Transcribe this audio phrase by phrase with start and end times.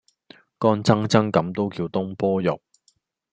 [0.57, 2.59] 乾爭爭咁都叫東坡肉